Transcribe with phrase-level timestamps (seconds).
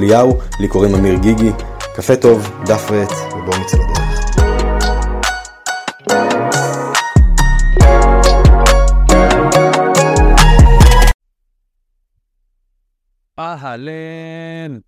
[0.00, 1.50] אליהו, לי קוראים אמיר גיגי.
[1.96, 4.00] קפה טוב, דף ועט, ובואו נצא לדרך.
[13.38, 14.78] אהלן,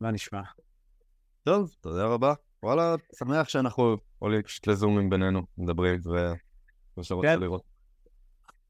[0.00, 0.42] מה נשמע?
[1.44, 2.34] טוב, תודה רבה.
[2.62, 6.32] וואלה, שמח שאנחנו עולים פשוט לזומים בינינו, מדברים, ו...
[7.02, 7.40] שרוצה כן.
[7.40, 7.77] לראות.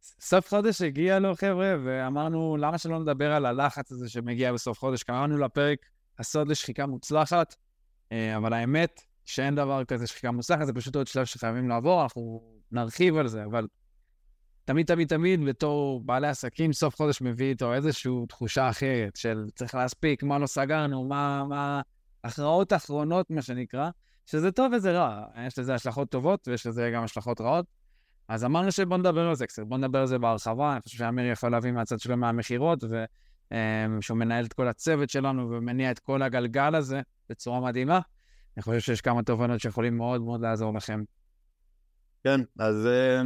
[0.03, 5.03] סוף חודש הגיע לו, חבר'ה, ואמרנו, למה שלא נדבר על הלחץ הזה שמגיע בסוף חודש?
[5.03, 5.79] קראנו לפרק
[6.19, 7.55] הסוד לשחיקה מוצלחת,
[8.13, 12.43] אה, אבל האמת שאין דבר כזה שחיקה מוצלחת, זה פשוט עוד שלב שחייבים לעבור, אנחנו
[12.73, 13.67] נרחיב על זה, אבל
[14.65, 19.75] תמיד, תמיד, תמיד, בתור בעלי עסקים, סוף חודש מביא איתו איזושהי תחושה אחרת של צריך
[19.75, 21.81] להספיק, מה לא סגרנו, מה, מה,
[22.25, 23.91] הכרעות אחרונות, מה שנקרא,
[24.27, 25.23] שזה טוב וזה רע.
[25.47, 27.67] יש לזה השלכות טובות ויש לזה גם השלכות רעות.
[28.29, 31.27] אז אמרנו שבוא נדבר על זה קצת, בוא נדבר על זה בהרחבה, אני חושב שאמיר
[31.27, 36.75] יכול להביא מהצד שלו מהמכירות, ושהוא מנהל את כל הצוות שלנו ומניע את כל הגלגל
[36.75, 38.01] הזה בצורה מדהימה.
[38.57, 41.03] אני חושב שיש כמה תובנות שיכולים מאוד מאוד לעזור לכם.
[42.25, 43.23] כן, אז אה,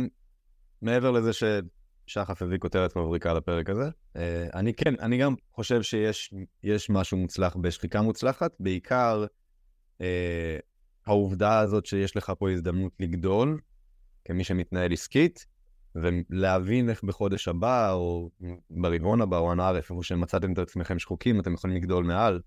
[0.83, 6.35] מעבר לזה ששחף הביא כותרת מבריקה לפרק הזה, אה, אני כן, אני גם חושב שיש
[6.63, 9.25] יש משהו מוצלח בשחיקה מוצלחת, בעיקר
[10.01, 10.59] אה,
[11.07, 13.61] העובדה הזאת שיש לך פה הזדמנות לגדול
[14.25, 15.47] כמי שמתנהל עסקית,
[15.95, 18.31] ולהבין איך בחודש הבא, או
[18.71, 22.41] ברבעון הבא, או הנער, איפה שמצאתם את עצמכם שחוקים, אתם יכולים לגדול מעל,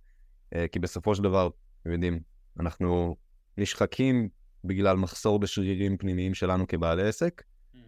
[0.56, 1.50] אה, כי בסופו של דבר,
[1.82, 2.20] אתם יודעים,
[2.60, 3.16] אנחנו
[3.58, 4.30] נשחקים
[4.64, 7.44] בגלל מחסור בשרירים פנימיים שלנו כבעלי עסק,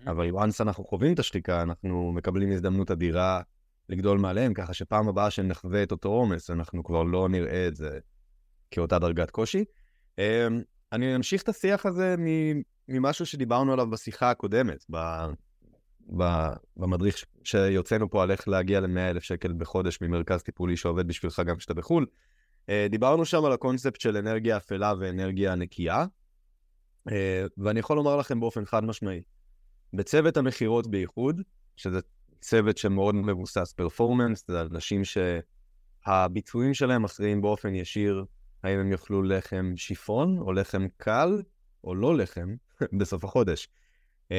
[0.07, 3.41] אבל once אנחנו חווים את השחיקה, אנחנו מקבלים הזדמנות אדירה
[3.89, 7.99] לגדול מעליהם, ככה שפעם הבאה שנחווה את אותו עומס, אנחנו כבר לא נראה את זה
[8.71, 9.65] כאותה דרגת קושי.
[10.91, 12.15] אני אמשיך את השיח הזה
[12.87, 14.97] ממשהו שדיברנו עליו בשיחה הקודמת, ב,
[16.17, 16.23] ב,
[16.77, 21.57] במדריך שיוצאנו פה על איך להגיע ל-100 אלף שקל בחודש ממרכז טיפולי שעובד בשבילך גם
[21.57, 22.05] כשאתה בחו"ל.
[22.69, 26.05] אה, דיברנו שם על הקונספט של אנרגיה אפלה ואנרגיה נקייה,
[27.11, 29.21] אה, ואני יכול לומר לכם באופן חד משמעי,
[29.93, 31.41] בצוות המכירות בייחוד,
[31.75, 31.99] שזה
[32.41, 38.25] צוות שמאוד מבוסס פרפורמנס, זה אנשים שהביצועים שלהם מכריעים באופן ישיר
[38.63, 41.41] האם הם יאכלו לחם שיפון או לחם קל
[41.83, 42.55] או לא לחם
[42.99, 43.67] בסוף החודש.
[44.31, 44.35] אמ,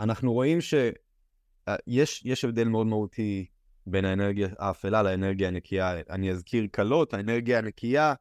[0.00, 3.46] אנחנו רואים שיש יש הבדל מאוד מהותי
[3.86, 6.00] בין האנרגיה האפלה לאנרגיה הנקייה.
[6.10, 8.14] אני אזכיר קלות, האנרגיה הנקייה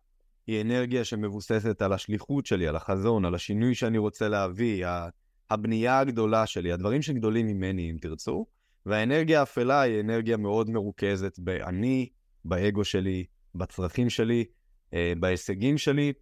[0.48, 4.86] היא אנרגיה שמבוססת על השליחות שלי, על החזון, על השינוי שאני רוצה להביא,
[5.50, 8.46] הבנייה הגדולה שלי, הדברים שגדולים ממני, אם תרצו.
[8.86, 12.10] והאנרגיה האפלה היא אנרגיה מאוד מרוכזת באני,
[12.46, 14.46] באגו שלי, בצרכים שלי,
[14.94, 16.14] אה, בהישגים שלי,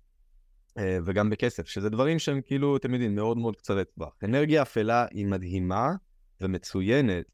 [0.78, 4.14] אה, וגם בכסף, שזה דברים שהם כאילו, אתם יודעים, מאוד מאוד קצרי טווח.
[4.24, 5.92] אנרגיה אפלה היא מדהימה
[6.42, 7.26] ומצוינת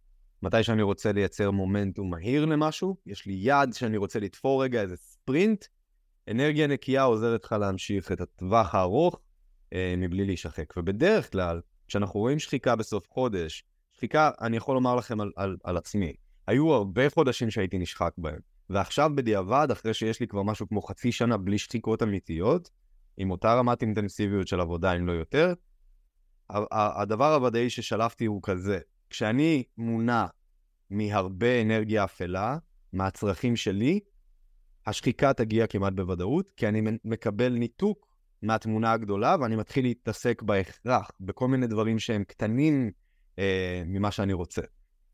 [0.43, 4.97] מתי שאני רוצה לייצר מומנטום מהיר למשהו, יש לי יד שאני רוצה לתפור רגע איזה
[4.97, 5.65] ספרינט,
[6.31, 9.19] אנרגיה נקייה עוזרת לך להמשיך את הטווח הארוך
[9.73, 10.73] אה, מבלי להישחק.
[10.77, 15.77] ובדרך כלל, כשאנחנו רואים שחיקה בסוף חודש, שחיקה, אני יכול לומר לכם על, על, על
[15.77, 16.13] עצמי,
[16.47, 18.39] היו הרבה חודשים שהייתי נשחק בהם.
[18.69, 22.69] ועכשיו בדיעבד, אחרי שיש לי כבר משהו כמו חצי שנה בלי שחיקות אמיתיות,
[23.17, 25.53] עם אותה רמת אינטנסיביות של עבודה, אם לא יותר,
[26.71, 28.79] הדבר הוודאי ששלפתי הוא כזה,
[29.09, 30.25] כשאני מונע
[30.89, 32.57] מהרבה אנרגיה אפלה,
[32.93, 33.99] מהצרכים שלי,
[34.85, 38.07] השחיקה תגיע כמעט בוודאות, כי אני מקבל ניתוק
[38.41, 42.91] מהתמונה הגדולה, ואני מתחיל להתעסק בהכרח, בכל מיני דברים שהם קטנים
[43.39, 44.61] אה, ממה שאני רוצה.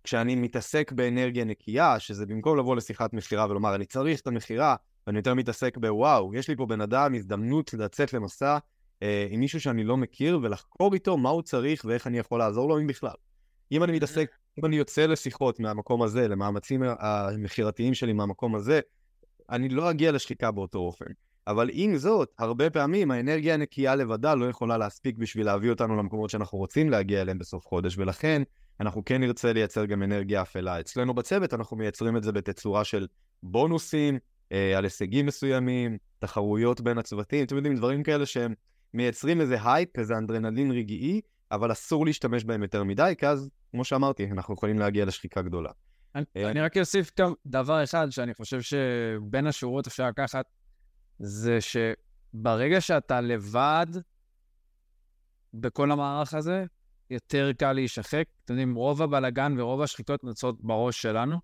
[0.06, 4.76] כשאני מתעסק באנרגיה נקייה, שזה במקום לבוא לשיחת מכירה ולומר, אני צריך את המכירה,
[5.08, 8.58] ואני יותר מתעסק בוואו, יש לי פה בן אדם הזדמנות לצאת למסע
[9.04, 12.70] אה, עם מישהו שאני לא מכיר, ולחקור איתו מה הוא צריך ואיך אני יכול לעזור
[12.70, 13.16] לו, אם בכלל.
[13.72, 18.80] אם אני מתעסק, אם אני יוצא לשיחות מהמקום הזה, למאמצים המכירתיים שלי מהמקום הזה,
[19.50, 21.06] אני לא אגיע לשחיקה באותו אופן.
[21.48, 26.30] אבל עם זאת, הרבה פעמים האנרגיה הנקייה לבדה לא יכולה להספיק בשביל להביא אותנו למקומות
[26.30, 28.42] שאנחנו רוצים להגיע אליהם בסוף חודש, ולכן
[28.80, 30.80] אנחנו כן נרצה לייצר גם אנרגיה אפלה.
[30.80, 33.08] אצלנו בצוות אנחנו מייצרים את זה בתצורה של
[33.44, 34.20] בונוסים,
[34.52, 38.54] אה, על הישגים מסוימים, תחרויות בין הצוותים, אתם יודעים, דברים כאלה שהם
[38.94, 43.84] מייצרים איזה הייפ, איזה אדרנלין רגעי, אבל אסור להשתמש בהם יותר מדי, כי אז, כמו
[43.84, 45.70] שאמרתי, אנחנו יכולים להגיע לשחיקה גדולה.
[46.16, 50.46] אני, אני רק אוסיף גם דבר אחד שאני חושב שבין השורות אפשר לקחת,
[51.20, 53.88] זה שברגע שאתה לבד
[55.54, 56.66] בכל המערך הזה,
[57.10, 58.24] יותר קל להישחק.
[58.46, 61.38] אתם יודעים, רוב הבלגן ורוב השחיקות נוצרות בראש שלנו.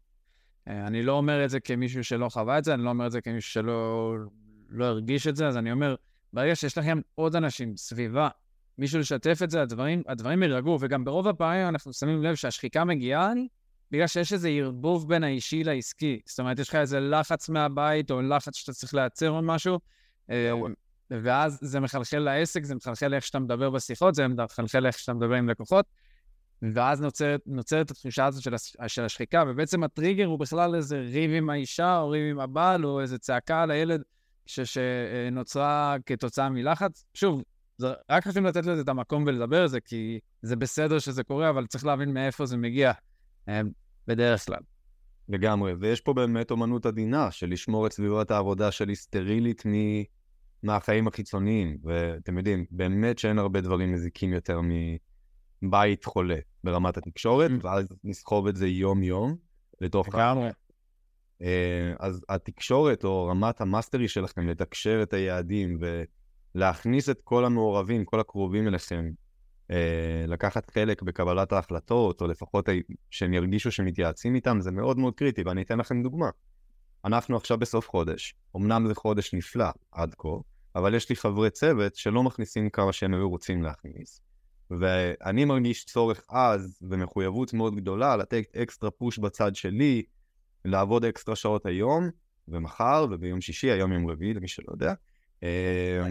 [0.68, 3.12] אה, אני לא אומר את זה כמישהו שלא חווה את זה, אני לא אומר את
[3.12, 4.16] זה כמישהו שלא
[4.70, 5.96] לא הרגיש את זה, אז אני אומר,
[6.34, 8.30] ברגע שיש לכם עוד אנשים, סביבה,
[8.78, 13.32] מישהו לשתף את זה, הדברים, הדברים יירגעו, וגם ברוב הפעמים אנחנו שמים לב שהשחיקה מגיעה
[13.92, 16.20] בגלל שיש איזה ערבוב בין האישי לעסקי.
[16.26, 19.80] זאת אומרת, יש לך איזה לחץ מהבית, או לחץ שאתה צריך לייצר או משהו,
[20.30, 20.52] אה,
[21.12, 25.36] ואז זה מחלחל לעסק, זה מחלחל לאיך שאתה מדבר בשיחות, זה מחלחל לאיך שאתה מדבר
[25.36, 25.86] עם לקוחות,
[26.74, 28.54] ואז נוצרת, נוצרת התחושה הזאת של,
[28.88, 33.02] של השחיקה, ובעצם הטריגר הוא בכלל איזה ריב עם האישה, או ריב עם הבעל, או
[33.02, 34.02] איזה צעקה על הילד
[34.46, 37.06] ש, שנוצרה כתוצאה מלחץ.
[37.14, 37.42] שוב,
[37.78, 41.50] זה, רק חשוב לתת לזה את המקום ולדבר על זה, כי זה בסדר שזה קורה,
[41.50, 42.92] אבל צריך להבין מאיפה זה מגיע
[43.50, 43.62] אה,
[44.08, 44.60] בדרך כלל.
[45.30, 49.72] לגמרי, ויש פה באמת אומנות עדינה של לשמור את סביבת העבודה שלי סטרילית מ...
[50.64, 54.62] מהחיים החיצוניים, ואתם יודעים, באמת שאין הרבה דברים מזיקים יותר
[55.62, 57.52] מבית חולה ברמת התקשורת.
[57.64, 59.36] ואז נסחוב את זה יום-יום
[59.82, 60.08] לתוך...
[60.08, 60.50] לגמרי.
[61.42, 65.80] אה, אז התקשורת או רמת המאסטרי שלכם לתקשר את היעדים
[66.56, 69.12] ולהכניס את כל המעורבים, כל הקרובים אליכם,
[69.72, 72.70] אה, לקחת חלק בקבלת ההחלטות, או לפחות
[73.10, 76.30] שהם ירגישו שמתייעצים איתם, זה מאוד מאוד קריטי, ואני אתן לכם דוגמה.
[77.06, 80.30] אנחנו עכשיו בסוף חודש, אמנם זה חודש נפלא עד כה,
[80.76, 84.22] אבל יש לי חברי צוות שלא מכניסים כמה שהם היו רוצים להכניס.
[84.80, 90.04] ואני מרגיש צורך עז ומחויבות מאוד גדולה לתת אקסטרה פוש בצד שלי,
[90.66, 92.10] לעבוד אקסטרה שעות היום
[92.48, 94.94] ומחר וביום שישי, היום יום רביעי, למי שלא יודע,
[95.44, 96.08] אה,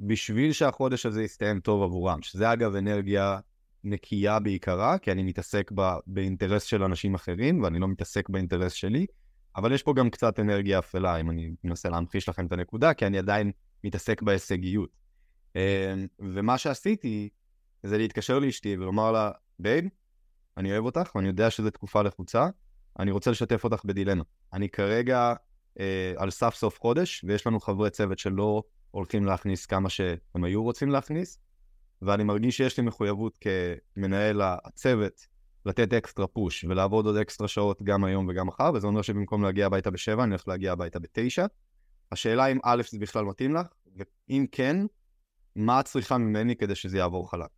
[0.00, 3.38] בשביל שהחודש הזה יסתיים טוב עבורם, שזה אגב אנרגיה
[3.84, 9.06] נקייה בעיקרה, כי אני מתעסק ב, באינטרס של אנשים אחרים ואני לא מתעסק באינטרס שלי,
[9.56, 13.06] אבל יש פה גם קצת אנרגיה אפלה, אם אני מנסה להמחיש לכם את הנקודה, כי
[13.06, 13.52] אני עדיין
[13.84, 14.90] מתעסק בהישגיות.
[15.56, 15.60] אמ,
[16.18, 17.28] ומה שעשיתי
[17.82, 19.84] זה להתקשר לאשתי ולומר לה, babe,
[20.56, 22.48] אני אוהב אותך ואני יודע שזו תקופה לחוצה,
[22.98, 24.22] אני רוצה לשתף אותך בדילמה.
[24.52, 25.34] אני כרגע
[25.80, 30.62] אה, על סף סוף חודש, ויש לנו חברי צוות שלא הולכים להכניס כמה שהם היו
[30.62, 31.38] רוצים להכניס,
[32.02, 33.38] ואני מרגיש שיש לי מחויבות
[33.94, 35.26] כמנהל הצוות
[35.66, 39.66] לתת אקסטרה פוש ולעבוד עוד אקסטרה שעות גם היום וגם מחר, וזה אומר שבמקום להגיע
[39.66, 41.46] הביתה בשבע, אני הולך להגיע הביתה בתשע.
[42.12, 43.66] השאלה אם א', זה בכלל מתאים לך,
[43.96, 44.76] ואם כן,
[45.56, 47.48] מה את צריכה ממני כדי שזה יעבור חלק.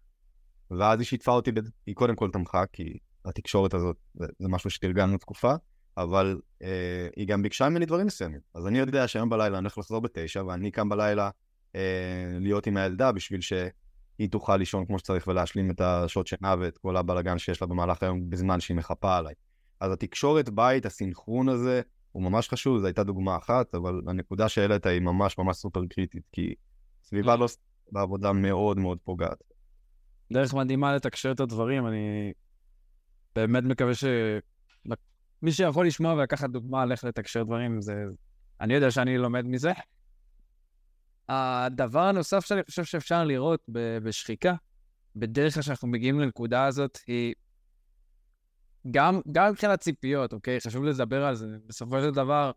[0.71, 1.51] ואז היא שיתפה אותי.
[1.87, 5.55] היא קודם כל תמכה, כי התקשורת הזאת זה, זה משהו שתרגלנו תקופה,
[5.97, 8.41] אבל אה, היא גם ביקשה ממני דברים מסוימים.
[8.55, 11.31] אז אני יודע שהיום בלילה אני הולך לחזור בתשע, ואני קם בלילה
[11.77, 16.79] אה, להיות עם הילדה בשביל שהיא תוכל לישון כמו שצריך ולהשלים את השעות שינה ואת
[16.79, 19.35] כל הבלאגן שיש לה במהלך היום בזמן שהיא מחפה עליי.
[19.81, 24.87] אז התקשורת בית, הסינכרון הזה, הוא ממש חשוב, זו הייתה דוגמה אחת, אבל הנקודה שהעלית
[24.87, 26.55] היא ממש ממש סופר קריטית, כי
[27.03, 27.47] סביבה לא
[27.93, 29.43] בעבודה מאוד מאוד פוגעת.
[30.33, 32.33] דרך מדהימה לתקשר את הדברים, אני
[33.37, 34.05] באמת מקווה ש...
[35.43, 38.05] מי שיכול לשמוע ולקחת דוגמה על איך לתקשר דברים, זה...
[38.61, 39.73] אני יודע שאני לומד מזה.
[41.29, 43.61] הדבר הנוסף שאני חושב שאפשר לראות
[44.03, 44.55] בשחיקה,
[45.17, 47.35] בדרך כלל שאנחנו מגיעים לנקודה הזאת, היא
[48.91, 50.61] גם, גם מבחינת ציפיות, אוקיי?
[50.61, 51.47] חשוב לדבר על זה.
[51.67, 52.51] בסופו של דבר,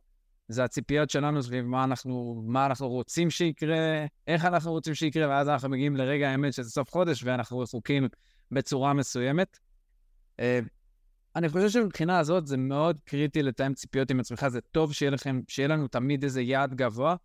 [0.47, 5.49] זה הציפיות שלנו סביב מה אנחנו, מה אנחנו רוצים שיקרה, איך אנחנו רוצים שיקרה, ואז
[5.49, 8.07] אנחנו מגיעים לרגע האמת שזה סוף חודש ואנחנו רחוקים
[8.51, 9.59] בצורה מסוימת.
[10.39, 10.59] אה,
[11.35, 15.41] אני חושב שמבחינה הזאת זה מאוד קריטי לתאם ציפיות עם עצמך, זה טוב שיהיה לכם,
[15.47, 17.15] שיהיה לנו תמיד איזה יעד גבוה,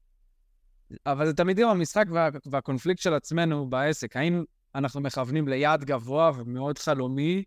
[1.06, 4.16] אבל זה תמיד גם המשחק וה, והקונפליקט של עצמנו בעסק.
[4.16, 7.44] האם אנחנו מכוונים ליעד גבוה ומאוד חלומי,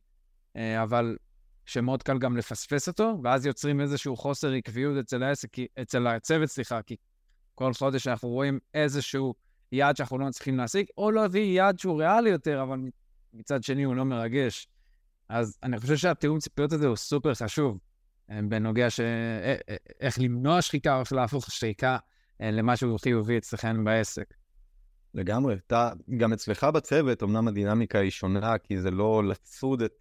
[0.56, 1.18] אה, אבל
[1.66, 5.50] שמאוד קל גם לפספס אותו, ואז יוצרים איזשהו חוסר עקביות אצל העסק,
[5.82, 6.96] אצל הצוות, סליחה, כי
[7.56, 9.34] כל חודש אנחנו רואים איזשהו
[9.72, 12.80] יעד שאנחנו לא מצליחים להשיג, או להביא יעד שהוא ריאלי יותר, אבל
[13.34, 14.68] מצד שני הוא לא מרגש.
[15.30, 17.80] אז אני חושב שהתיאום ציפיות הזה הוא סופר חשוב,
[18.30, 19.00] אה, בנוגע ש...
[19.00, 21.98] אה, אה, איך למנוע שחיקה או איך להפוך שחיקה
[22.40, 24.34] למשהו חיובי אצלכם בעסק.
[25.14, 25.56] לגמרי.
[25.68, 29.92] אתה, גם אצלך בצוות, אמנם הדינמיקה היא שונה, כי זה לא לצוד את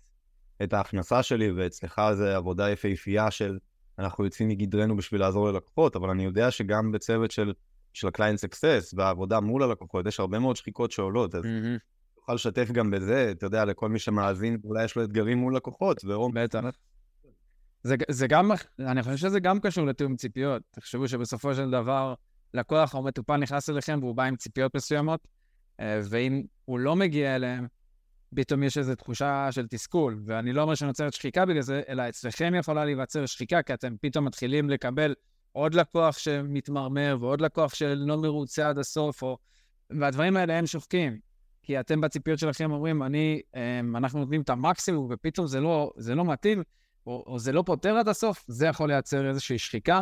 [0.63, 3.59] את ההכנסה שלי, ואצלך זה עבודה יפהפייה של
[3.99, 7.53] אנחנו יוצאים מגדרנו בשביל לעזור ללקוחות, אבל אני יודע שגם בצוות של,
[7.93, 11.79] של ה-client success והעבודה מול הלקוחות, יש הרבה מאוד שחיקות שעולות, אז mm-hmm.
[12.15, 16.01] תוכל לשתף גם בזה, אתה יודע, לכל מי שמאזין, אולי יש לו אתגרים מול לקוחות,
[16.05, 16.33] ורום...
[16.35, 16.61] בטח.
[17.83, 20.63] זה, זה גם, אני חושב שזה גם קשור לתיאום ציפיות.
[20.71, 22.15] תחשבו שבסופו של דבר,
[22.55, 25.29] לקוח או מטופל נכנס אליכם והוא בא עם ציפיות מסוימות,
[25.81, 27.67] אה, ואם הוא לא מגיע אליהם,
[28.35, 32.53] פתאום יש איזו תחושה של תסכול, ואני לא אומר שנוצרת שחיקה בגלל זה, אלא אצלכם
[32.59, 35.15] יכולה להיווצר שחיקה, כי אתם פתאום מתחילים לקבל
[35.53, 39.39] עוד לקוח שמתמרמר ועוד לקוח שלא מרוצה עד הסוף, או...
[39.91, 41.19] והדברים האלה הם שוחקים.
[41.63, 46.15] כי אתם בציפיות שלכם אומרים, אני, אמ, אנחנו נותנים את המקסימום, ופתאום זה לא, זה
[46.15, 46.63] לא מתאים,
[47.07, 50.01] או, או זה לא פותר עד הסוף, זה יכול לייצר איזושהי שחיקה.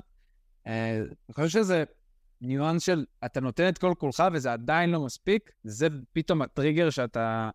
[0.66, 1.84] אה, אני חושב שזה
[2.40, 7.50] ניואנס של אתה נותן את כל כולך וזה עדיין לא מספיק, זה פתאום הטריגר שאתה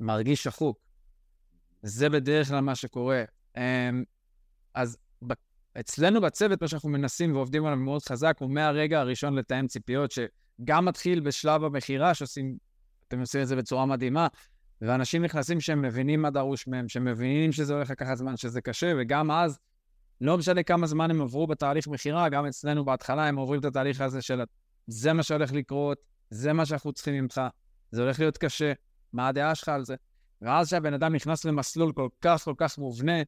[0.00, 0.78] מרגיש שחוק.
[1.82, 3.24] זה בדרך כלל מה שקורה.
[3.56, 4.04] אמ,
[4.74, 4.96] אז
[5.80, 10.84] אצלנו בצוות, מה שאנחנו מנסים ועובדים עליו מאוד חזק, הוא מהרגע הראשון לתאם ציפיות, שגם
[10.84, 12.56] מתחיל בשלב המכירה, שעושים,
[13.08, 14.26] אתם עושים את זה בצורה מדהימה,
[14.80, 18.92] ואנשים נכנסים שהם מבינים מה דרוש מהם, שהם מבינים שזה הולך לקחת זמן, שזה קשה,
[18.98, 19.58] וגם אז,
[20.20, 24.00] לא משנה כמה זמן הם עברו בתהליך מכירה, גם אצלנו בהתחלה הם עוברים את התהליך
[24.00, 24.42] הזה של
[24.86, 25.98] זה מה שהולך לקרות,
[26.30, 27.40] זה מה שאנחנו צריכים ממך,
[27.90, 28.72] זה הולך להיות קשה,
[29.14, 29.94] מה הדעה שלך על זה?
[30.42, 33.22] ואז כשהבן אדם נכנס למסלול כל כך כל כך מובנה,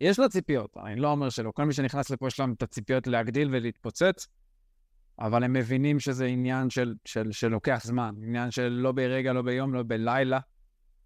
[0.00, 1.50] יש לו ציפיות, אני לא אומר שלא.
[1.54, 4.28] כל מי שנכנס לפה יש להם את הציפיות להגדיל ולהתפוצץ,
[5.18, 9.74] אבל הם מבינים שזה עניין של, של, שלוקח זמן, עניין של לא ברגע, לא ביום,
[9.74, 10.38] לא בלילה,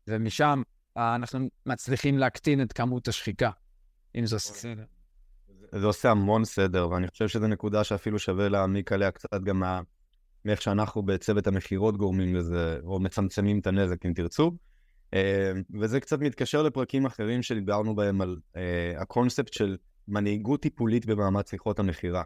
[0.08, 0.62] ומשם
[0.96, 3.50] אנחנו מצליחים להקטין את כמות השחיקה,
[4.16, 4.84] אם זה בסדר.
[5.72, 9.80] זה עושה המון סדר, ואני חושב שזו נקודה שאפילו שווה להעמיק עליה קצת גם מה...
[10.48, 14.52] מאיך שאנחנו בצוות המכירות גורמים לזה, או מצמצמים את הנזק, אם תרצו.
[15.14, 18.58] אה, וזה קצת מתקשר לפרקים אחרים שדיברנו בהם על uh,
[19.00, 19.76] הקונספט של
[20.08, 22.22] מנהיגות טיפולית במעמד שיחות המכירה.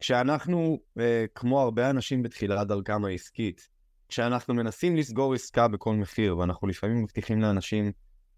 [0.00, 1.00] כשאנחנו, uh,
[1.34, 3.68] כמו הרבה אנשים בתחילת דרכם העסקית,
[4.08, 7.92] כשאנחנו מנסים לסגור עסקה בכל מחיר, ואנחנו לפעמים מבטיחים לאנשים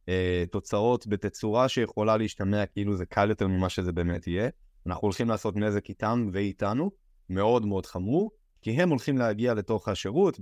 [0.07, 0.09] uh,
[0.51, 4.49] תוצאות בתצורה שיכולה להשתמע כאילו זה קל יותר ממה שזה באמת יהיה,
[4.87, 6.91] אנחנו הולכים לעשות נזק איתם ואיתנו,
[7.29, 8.31] מאוד מאוד חמור,
[8.67, 10.41] כי הם הולכים להגיע לתוך השירות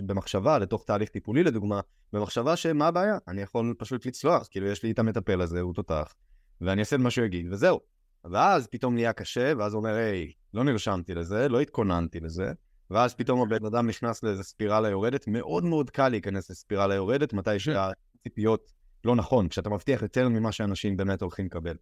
[0.00, 1.80] במחשבה, לתוך תהליך טיפולי לדוגמה,
[2.12, 3.18] במחשבה שמה הבעיה?
[3.28, 6.14] אני יכול פשוט לצלוח, כאילו יש לי את המטפל הזה, הוא תותח,
[6.60, 7.80] ואני אעשה את מה שהוא יגיד, וזהו.
[8.24, 12.52] ואז פתאום נהיה קשה, ואז הוא אומר, היי, לא נרשמתי לזה, לא התכוננתי לזה,
[12.90, 17.50] ואז פתאום הבן אדם נכנס לאיזה ספירלה יורדת, מאוד מאוד קל להיכנס לספירלה יורדת, מתי
[17.50, 17.58] כן.
[17.58, 18.72] שהציפיות
[19.04, 21.76] לא נכון, כשאתה מבטיח יותר ממה שאנשים באמת הולכים לקבל.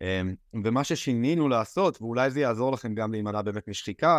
[0.00, 0.34] אמ,
[0.64, 4.18] ומה ששינינו לעשות, ואולי זה יעזור לכם גם להימנע באמת משחיקה,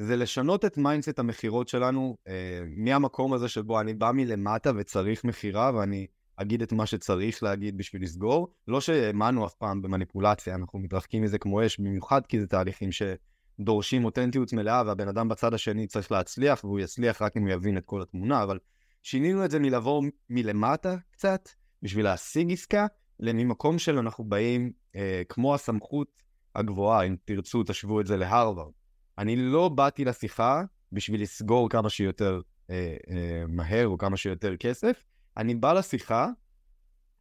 [0.00, 5.70] זה לשנות את mindset המכירות שלנו אה, מהמקום הזה שבו אני בא מלמטה וצריך מכירה
[5.74, 8.48] ואני אגיד את מה שצריך להגיד בשביל לסגור.
[8.68, 14.04] לא שהאמנו אף פעם במניפולציה, אנחנו מתרחקים מזה כמו אש, במיוחד כי זה תהליכים שדורשים
[14.04, 17.84] אותנטיות מלאה והבן אדם בצד השני צריך להצליח והוא יצליח רק אם הוא יבין את
[17.84, 18.58] כל התמונה, אבל
[19.02, 21.48] שינינו את זה מלבוא מלמטה קצת
[21.82, 22.86] בשביל להשיג עסקה,
[23.20, 26.22] לממקום של אנחנו באים אה, כמו הסמכות
[26.54, 28.77] הגבוהה, אם תרצו תשוו את זה להרווארד.
[29.18, 35.04] אני לא באתי לשיחה בשביל לסגור כמה שיותר אה, אה, מהר או כמה שיותר כסף,
[35.36, 36.28] אני בא לשיחה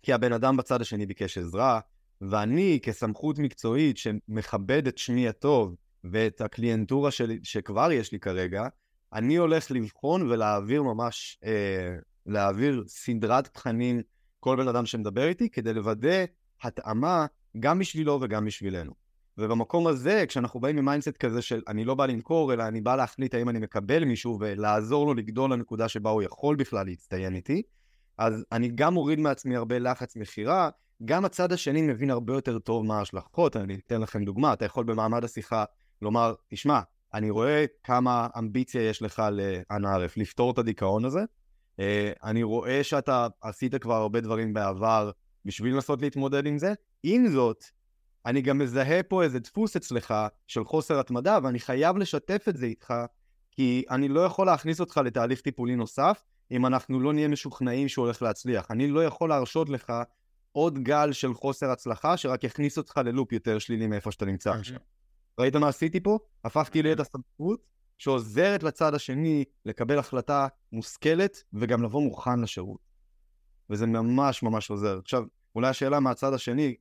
[0.03, 1.79] כי הבן אדם בצד השני ביקש עזרה,
[2.21, 8.67] ואני כסמכות מקצועית שמכבד את שמי הטוב ואת הקליינטורה שלי, שכבר יש לי כרגע,
[9.13, 14.01] אני הולך לבחון ולהעביר ממש, אה, להעביר סדרת תכנים
[14.39, 16.25] כל בן אדם שמדבר איתי, כדי לוודא
[16.61, 17.25] התאמה
[17.59, 19.06] גם בשבילו וגם בשבילנו.
[19.37, 22.95] ובמקום הזה, כשאנחנו באים מ mindset כזה של אני לא בא למכור, אלא אני בא
[22.95, 27.61] להחליט האם אני מקבל מישהו ולעזור לו לגדול לנקודה שבה הוא יכול בכלל להצטיין איתי,
[28.17, 30.69] אז אני גם מוריד מעצמי הרבה לחץ מכירה,
[31.05, 33.55] גם הצד השני מבין הרבה יותר טוב מה ההשלכות.
[33.55, 35.63] אני אתן לכם דוגמה, אתה יכול במעמד השיחה
[36.01, 36.79] לומר, תשמע,
[37.13, 41.19] אני רואה כמה אמביציה יש לך לאנה ערף, לפתור את הדיכאון הזה.
[41.79, 45.11] אה, אני רואה שאתה עשית כבר הרבה דברים בעבר
[45.45, 46.73] בשביל לנסות להתמודד עם זה.
[47.03, 47.63] עם זאת,
[48.27, 50.13] אני גם מזהה פה איזה דפוס אצלך
[50.47, 52.93] של חוסר התמדה, ואני חייב לשתף את זה איתך,
[53.51, 58.05] כי אני לא יכול להכניס אותך לתהליך טיפולי נוסף, אם אנחנו לא נהיה משוכנעים שהוא
[58.05, 58.71] הולך להצליח.
[58.71, 59.93] אני לא יכול להרשות לך
[60.51, 64.77] עוד גל של חוסר הצלחה, שרק יכניס אותך ללופ יותר שלילי מאיפה שאתה נמצא עכשיו.
[65.39, 66.19] ראית מה עשיתי פה?
[66.43, 67.65] הפכתי לי את הסמכות
[67.97, 72.79] שעוזרת לצד השני לקבל החלטה מושכלת וגם לבוא מוכן לשירות.
[73.69, 74.99] וזה ממש ממש עוזר.
[75.03, 75.23] עכשיו,
[75.55, 76.75] אולי השאלה מהצד השני,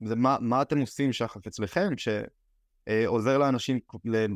[0.00, 3.78] זה מה, מה אתם עושים שחף אצלכם, שעוזר לאנשים,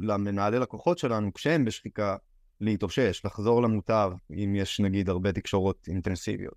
[0.02, 2.16] למנהלי לקוחות שלנו, כשהם בשחיקה,
[2.60, 6.54] להתאושש, לחזור למוטב, אם יש נגיד הרבה תקשורות אינטנסיביות.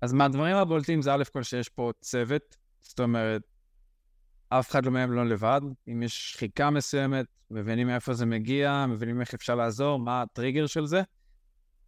[0.00, 3.42] אז מהדברים הבולטים זה א' כל שיש פה צוות, זאת אומרת,
[4.48, 5.60] אף אחד לא מהם לא לבד.
[5.88, 10.86] אם יש שחיקה מסוימת, מבינים מאיפה זה מגיע, מבינים איך אפשר לעזור, מה הטריגר של
[10.86, 11.02] זה.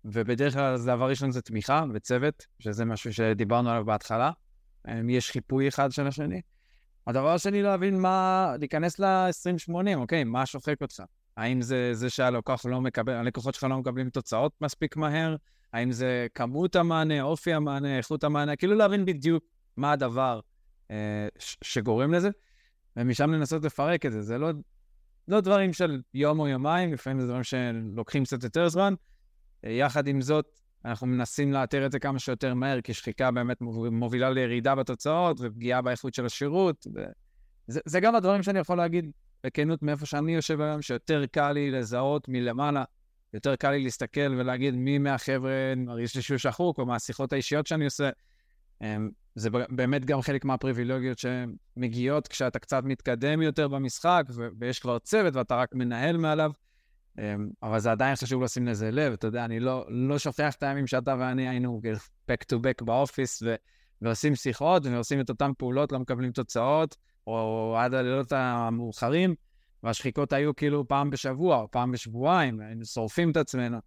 [0.05, 4.31] ובדרך כלל דבר ראשון זה תמיכה וצוות, שזה משהו שדיברנו עליו בהתחלה.
[5.09, 6.41] יש חיפוי אחד של השני.
[7.07, 11.03] הדבר השני, להבין מה, להיכנס ל-2080, אוקיי, מה שוחק אותך?
[11.37, 15.37] האם זה זה שהלקוח לא מקבל, הלקוחות שלך לא מקבלים תוצאות מספיק מהר?
[15.73, 19.45] האם זה כמות המענה, אופי המענה, איכות המענה, כאילו להבין בדיוק
[19.77, 20.41] מה הדבר
[20.91, 22.31] אה, ש- שגורם לזה,
[22.97, 24.23] ומשם לנסות לפרק את זה.
[24.23, 24.51] זה לא,
[25.29, 28.95] לא דברים של יום או יומיים, לפעמים זה דברים שלוקחים קצת יותר זמן.
[29.63, 33.89] יחד עם זאת, אנחנו מנסים לאתר את זה כמה שיותר מהר, כי שחיקה באמת מוב-
[33.89, 36.87] מובילה לירידה בתוצאות ופגיעה באיכות של השירות.
[36.95, 37.05] ו...
[37.67, 39.11] זה, זה גם הדברים שאני יכול להגיד
[39.47, 42.85] בכנות מאיפה שאני יושב היום, שיותר קל לי לזהות מלמעלה,
[43.35, 47.85] יותר קל לי להסתכל ולהגיד מי מהחבר'ה מרגיש לי שהוא שחוק, או מהשיחות האישיות שאני
[47.85, 48.11] עושה.
[48.83, 54.25] אמ, זה באמת גם חלק מהפריבילגיות שמגיעות כשאתה קצת מתקדם יותר במשחק,
[54.59, 56.51] ויש כבר צוות ואתה רק מנהל מעליו.
[57.19, 60.63] אמ, אבל זה עדיין חשוב לשים לזה לב, אתה יודע, אני לא, לא שוכח את
[60.63, 61.81] הימים שאתה ואני היינו
[62.31, 63.55] back to back באופיס, ו-
[64.03, 66.97] ועושים שיחות, ועושים את אותן פעולות, לא מקבלים תוצאות,
[67.27, 69.35] או עד הלילות המאוחרים,
[69.83, 73.79] והשחיקות היו כאילו פעם בשבוע, או פעם בשבועיים, היינו שורפים את עצמנו.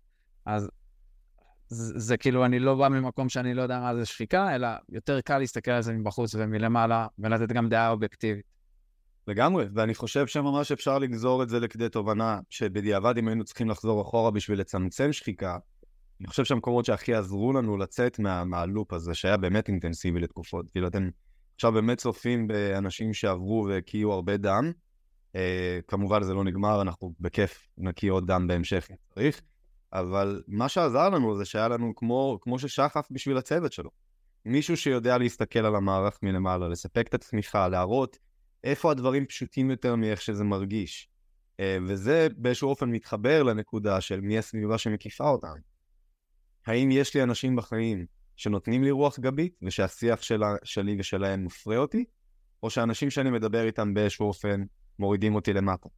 [0.45, 0.69] אז
[1.67, 5.21] זה, זה כאילו, אני לא בא ממקום שאני לא יודע מה זה שחיקה, אלא יותר
[5.21, 8.58] קל להסתכל על זה מבחוץ ומלמעלה, ולתת גם דעה אובייקטיבית.
[9.29, 14.01] לגמרי, ואני חושב שממש אפשר לגזור את זה לכדי תובנה, שבדיעבד אם היינו צריכים לחזור
[14.01, 15.57] אחורה בשביל לצמצם שחיקה,
[16.19, 20.87] אני חושב שהמקומות שהכי עזרו לנו לצאת מה, מהלופ הזה, שהיה באמת אינטנסיבי לתקופות, כאילו
[20.87, 21.09] אתם
[21.55, 24.71] עכשיו באמת צופים באנשים שעברו והקיאו הרבה דם,
[25.35, 29.41] אה, כמובן זה לא נגמר, אנחנו בכיף נקיא עוד דם בהמשך אם צריך,
[29.93, 33.89] אבל מה שעזר לנו זה שהיה לנו כמו, כמו ששחף בשביל הצוות שלו.
[34.45, 38.17] מישהו שיודע להסתכל על המערך מלמעלה, לספק את התמיכה, להראות
[38.63, 41.09] איפה הדברים פשוטים יותר מאיך שזה מרגיש.
[41.59, 45.53] אה, וזה באיזשהו אופן מתחבר לנקודה של מי הסביבה שמקיפה אותם.
[46.67, 52.05] האם יש לי אנשים בחיים שנותנים לי רוח גבית, ושהשיח שלה, שלי ושלהם מפרה אותי,
[52.63, 54.63] או שאנשים שאני מדבר איתם באיזשהו אופן
[54.99, 55.89] מורידים אותי למטה?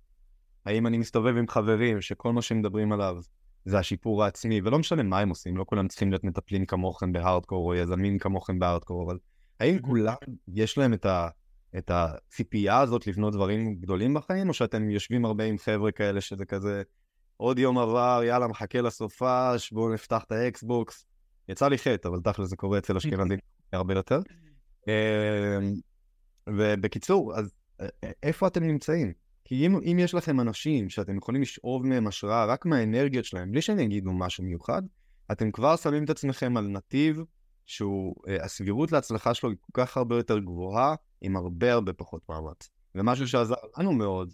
[0.66, 3.18] האם אני מסתובב עם חברים שכל מה שהם מדברים עליו
[3.66, 7.68] זה השיפור העצמי, ולא משנה מה הם עושים, לא כולם צריכים להיות מטפלים כמוכם בהארדקור,
[7.68, 9.18] או יזמים כמוכם בהארדקור, אבל
[9.60, 10.16] האם כולם
[10.54, 11.30] יש להם את ה...
[11.78, 16.46] את הציפייה הזאת לבנות דברים גדולים בחיים, או שאתם יושבים הרבה עם חבר'ה כאלה שזה
[16.46, 16.84] כזה,
[17.38, 21.06] עוד יום עבר, יאללה, מחכה לסופש, בואו נפתח את האקסבוקס.
[21.50, 23.40] יצא לי חטא, אבל תכל'ס זה קורה אצל אשכנזים
[23.74, 24.20] הרבה יותר.
[24.88, 25.74] אמ,
[26.50, 27.54] ובקיצור, אז
[28.24, 29.14] איפה אתם נמצאים?
[29.46, 33.62] כי אם, אם יש לכם אנשים שאתם יכולים לשאוב מהם השראה רק מהאנרגיות שלהם, בלי
[33.62, 34.82] שהם יגידו משהו מיוחד,
[35.32, 37.24] אתם כבר שמים את עצמכם על נתיב
[37.66, 42.70] שהוא, הסבירות להצלחה שלו היא כל כך הרבה יותר גבוהה, עם הרבה הרבה פחות מאמץ.
[42.96, 44.34] ומשהו שעזר לנו מאוד,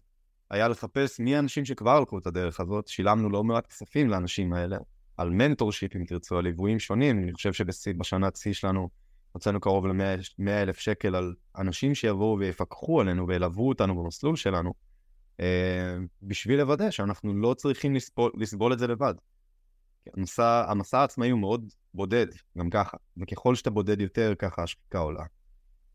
[0.49, 4.77] היה לחפש מי האנשים שכבר הלכו את הדרך הזאת, שילמנו לא מעט כספים לאנשים האלה,
[5.17, 8.89] על מנטורשיפ אם תרצו, על ליוויים שונים, אני חושב שבשנת שיא שלנו
[9.31, 14.73] הוצאנו קרוב ל-100 אלף שקל על אנשים שיבואו ויפקחו עלינו וילוו אותנו במסלול שלנו,
[15.39, 19.13] אה, בשביל לוודא שאנחנו לא צריכים לסבול, לסבול את זה לבד.
[20.17, 25.23] המסע, המסע העצמאי הוא מאוד בודד, גם ככה, וככל שאתה בודד יותר, ככה השחיקה עולה.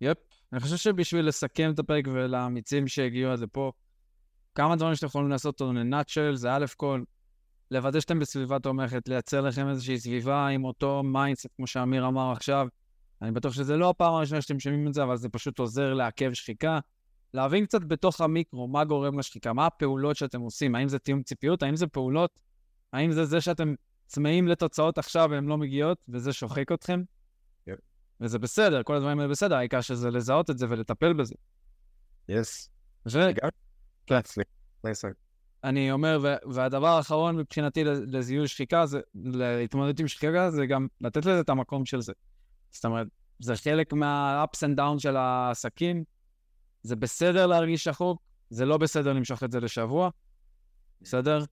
[0.01, 0.32] yep.
[0.53, 3.73] אני חושב שבשביל לסכם את הפרק ולאמיצים שהגיעו עד לפה,
[4.55, 7.03] כמה דברים שאתם יכולים לעשות אותו in a nutshell, זה א' כל,
[7.71, 12.69] לוודא שאתם בסביבה תומכת, לייצר לכם איזושהי סביבה עם אותו mindset, כמו שאמיר אמר עכשיו.
[13.23, 16.33] אני בטוח שזה לא הפעם הראשונה שאתם שומעים את זה, אבל זה פשוט עוזר לעכב
[16.33, 16.79] שחיקה.
[17.35, 21.63] להבין קצת בתוך המיקרו מה גורם לשחיקה, מה הפעולות שאתם עושים, האם זה תיאום ציפיות,
[21.63, 22.41] האם זה פעולות,
[22.93, 23.75] האם זה זה שאתם
[24.07, 27.03] צמאים לתוצאות עכשיו והן לא מגיעות, וזה שוחק אתכם?
[28.23, 31.35] וזה בסדר, כל הדברים האלה בסדר, העיקר שזה לזהות את זה ולטפל בזה.
[32.29, 32.71] יס.
[33.07, 33.11] ו-
[34.07, 34.21] כן.
[35.65, 41.27] אני אומר, ו- והדבר האחרון מבחינתי לזיהוי שחיקה, זה להתמודד עם שחיקה, זה גם לתת
[41.27, 42.13] לזה את המקום של זה.
[42.71, 43.07] זאת אומרת,
[43.39, 46.05] זה חלק מה-ups and downs של העסקים.
[46.83, 50.11] זה בסדר להרגיש שחוק, זה לא בסדר למשוך את זה לשבוע,
[51.01, 51.45] בסדר?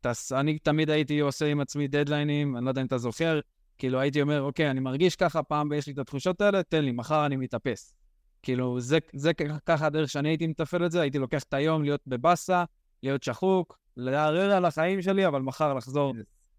[0.00, 3.40] תס, אני תמיד הייתי עושה עם עצמי דדליינים, אני לא יודע אם אתה זוכר,
[3.82, 6.92] כאילו הייתי אומר, אוקיי, אני מרגיש ככה, פעם ויש לי את התחושות האלה, תן לי,
[6.92, 7.94] מחר אני מתאפס.
[8.42, 9.32] כאילו, זה, זה
[9.66, 12.64] ככה הדרך שאני הייתי מתפעל את זה, הייתי לוקח את היום להיות בבאסה,
[13.02, 16.14] להיות שחוק, לערער על החיים שלי, אבל מחר לחזור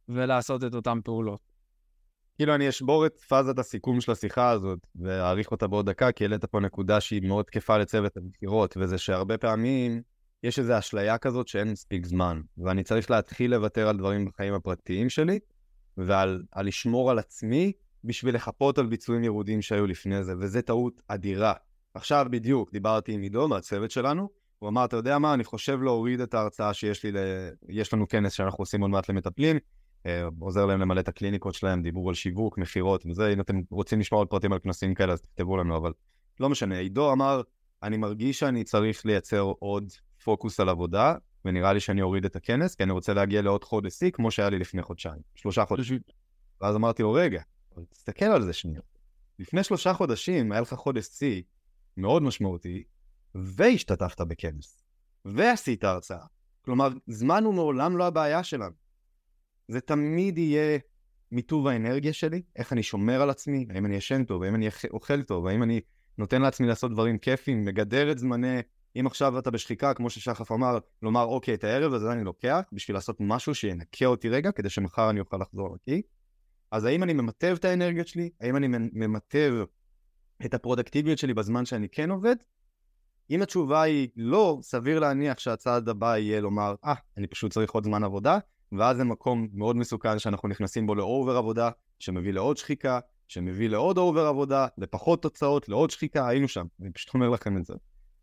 [0.10, 1.40] ולעשות את אותן פעולות.
[2.38, 6.46] כאילו אני אשבור את פאזת הסיכום של השיחה הזאת ואעריך אותה בעוד דקה, כי העלית
[6.46, 10.02] פה נקודה שהיא מאוד תקפה לצוות המכירות, וזה שהרבה פעמים
[10.44, 15.10] יש איזו אשליה כזאת שאין מספיק זמן, ואני צריך להתחיל לוותר על דברים בחיים הפרטיים
[15.10, 15.40] שלי,
[15.98, 17.72] ועל על לשמור על עצמי
[18.04, 21.54] בשביל לחפות על ביצועים ירודים שהיו לפני זה, וזה טעות אדירה.
[21.94, 24.30] עכשיו בדיוק דיברתי עם עידו מהצוות שלנו,
[24.60, 27.18] הוא אמר, אתה יודע מה, אני חושב להוריד את ההרצאה שיש לי, ל...
[27.70, 29.58] יש לנו כנס שאנחנו עושים עוד מעט למטפלים,
[30.06, 34.00] אה, עוזר להם למלא את הקליניקות שלהם, דיבור על שיווק, מכירות וזה, אם אתם רוצים
[34.00, 35.92] לשמוע עוד פרטים על כנסים כאלה אז תכתבו לנו, אבל
[36.40, 36.78] לא משנה.
[36.78, 37.42] עידו אמר,
[37.84, 39.92] אני מרגיש שאני צריך לייצר עוד
[40.24, 43.94] פוקוס על עבודה, ונראה לי שאני אוריד את הכנס, כי אני רוצה להגיע לעוד חודש
[43.94, 46.00] שיא, כמו שהיה לי לפני חודשיים, שלושה חודשים.
[46.62, 47.42] ואז אמרתי לו, רגע,
[47.90, 48.82] תסתכל על זה שנייה.
[49.40, 51.42] לפני שלושה חודשים היה לך חודש שיא
[51.98, 52.84] מאוד משמעותי,
[53.36, 54.84] והשתתפת בכנס,
[55.26, 56.26] ועשית הרצאה.
[56.62, 58.76] כלומר, זמן הוא מעולם לא הבעיה שלנו.
[59.68, 60.80] זה תמיד יהיה
[61.32, 65.24] מיטוב האנרגיה שלי, איך אני שומר על עצמי, האם אני ישן טוב, האם אני אוכל
[65.24, 65.82] טוב, האם אני
[66.18, 68.60] נותן לעצמי לעשות דברים כיפים, מגדר את זמני,
[69.00, 72.98] אם עכשיו אתה בשחיקה, כמו ששחף אמר, לומר, אוקיי, את הערב הזה אני לוקח, בשביל
[72.98, 76.02] לעשות משהו שינקה אותי רגע, כדי שמחר אני אוכל לחזור לקי.
[76.72, 78.30] אז האם אני ממטב את האנרגיות שלי?
[78.42, 79.54] האם אני ממטב
[80.46, 82.36] את הפרודקטיביות שלי בזמן שאני כן עובד?
[83.30, 87.72] אם התשובה היא לא, סביר להניח שהצעד הבא יהיה לומר, אה, ah, אני פשוט צריך
[87.72, 88.40] עוד זמן עבודה,
[88.72, 93.70] ואז זה מקום מאוד מסוכן שאנחנו נכנסים בו ל over עבודה, שמביא לעוד שחיקה, שמביא
[93.70, 96.66] לעוד over עבודה, לפחות תוצאות, לעוד שחיקה, היינו שם.
[96.82, 97.74] אני פשוט אומר לכם את זה,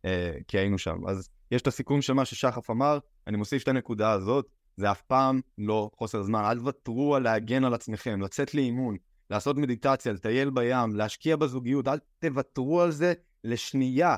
[0.05, 1.07] אה, כי היינו שם.
[1.09, 5.03] אז יש את הסיכום של מה ששחף אמר, אני מוסיף את הנקודה הזאת, זה אף
[5.03, 6.45] פעם לא חוסר זמן.
[6.45, 8.97] אל תוותרו על להגן על עצמכם, לצאת לאימון,
[9.31, 13.13] לעשות מדיטציה, לטייל בים, להשקיע בזוגיות, אל תוותרו על זה
[13.45, 14.17] לשנייה,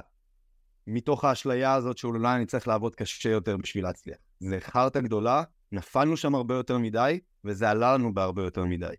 [0.86, 4.16] מתוך האשליה הזאת שאולי אני צריך לעבוד קשה יותר בשביל להצליח.
[4.40, 5.42] זה חרטא גדולה,
[5.72, 8.94] נפלנו שם הרבה יותר מדי, וזה עלה לנו בהרבה יותר מדי.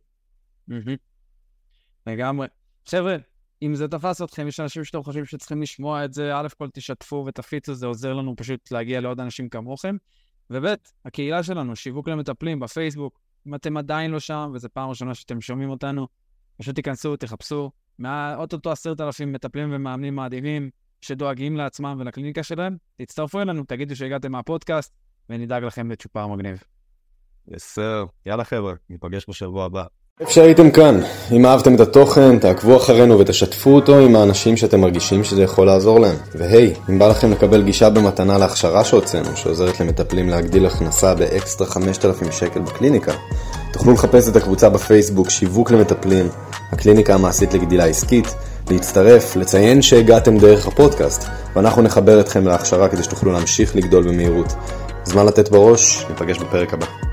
[2.08, 2.48] לגמרי.
[2.88, 3.16] חבר'ה,
[3.62, 7.24] אם זה תפס אתכם, יש אנשים שאתם חושבים שצריכים לשמוע את זה, א' כל תשתפו
[7.28, 9.96] ותפיצו, זה עוזר לנו פשוט להגיע לעוד אנשים כמוכם.
[10.50, 10.66] וב',
[11.06, 15.70] הקהילה שלנו, שיווק למטפלים בפייסבוק, אם אתם עדיין לא שם, וזו פעם ראשונה שאתם שומעים
[15.70, 16.08] אותנו,
[16.58, 17.72] פשוט תיכנסו, תחפשו.
[18.38, 20.70] אוטוטו עשרת אלפים מטפלים ומאמנים מדהימים
[21.02, 24.94] שדואגים לעצמם ולקליניקה שלהם, תצטרפו אלינו, תגידו שהגעתם מהפודקאסט,
[25.30, 26.64] ונדאג לכם לצ'ופר מגניב.
[27.48, 29.86] יסר, יאללה חבר'ה, ניפגש בשבוע הבא.
[30.20, 31.00] איפה שהייתם כאן,
[31.32, 36.00] אם אהבתם את התוכן, תעקבו אחרינו ותשתפו אותו עם האנשים שאתם מרגישים שזה יכול לעזור
[36.00, 36.16] להם.
[36.36, 42.32] והי, אם בא לכם לקבל גישה במתנה להכשרה שהוצאנו, שעוזרת למטפלים להגדיל הכנסה באקסטרה 5,000
[42.32, 43.12] שקל בקליניקה,
[43.74, 46.30] תוכלו לחפש את הקבוצה בפייסבוק שיווק למטפלים,
[46.72, 48.36] הקליניקה המעשית לגדילה עסקית,
[48.72, 54.54] להצטרף, לציין שהגעתם דרך הפודקאסט, ואנחנו נחבר אתכם להכשרה כדי שתוכלו להמשיך לגדול במהירות.
[55.04, 57.13] זמן לתת בראש, ניפגש בפרק הבא.